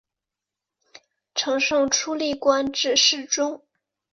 [1.35, 3.61] 承圣初历官至侍中。